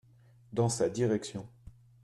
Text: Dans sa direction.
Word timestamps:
Dans 0.51 0.67
sa 0.67 0.89
direction. 0.89 1.47